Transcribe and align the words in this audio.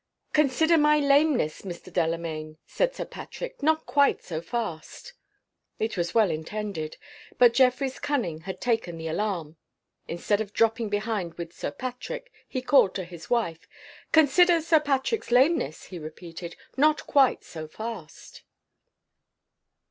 "Consider 0.33 0.79
my 0.79 0.97
lameness, 0.97 1.61
Mr. 1.61 1.93
Delamayn," 1.93 2.57
said 2.65 2.95
Sir 2.95 3.05
Patrick. 3.05 3.61
"Not 3.61 3.85
quite 3.85 4.23
so 4.23 4.41
fast." 4.41 5.13
It 5.77 5.95
was 5.95 6.15
well 6.15 6.31
intended. 6.31 6.97
But 7.37 7.53
Geoffrey's 7.53 7.99
cunning 7.99 8.39
had 8.41 8.59
taken 8.59 8.97
the 8.97 9.07
alarm. 9.07 9.57
Instead 10.07 10.41
of 10.41 10.53
dropping 10.53 10.89
behind 10.89 11.35
with 11.35 11.53
Sir 11.53 11.69
Patrick, 11.69 12.31
he 12.47 12.63
called 12.63 12.95
to 12.95 13.03
his 13.03 13.29
wife. 13.29 13.67
"Consider 14.11 14.59
Sir 14.59 14.79
Patrick's 14.79 15.29
lameness," 15.29 15.83
he 15.83 15.99
repeated. 15.99 16.55
"Not 16.75 17.05
quite 17.05 17.43
so 17.43 17.67
fast." 17.67 18.41